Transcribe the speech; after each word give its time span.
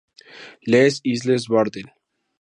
Les 0.65 0.99
Isles-Bardel 1.05 1.93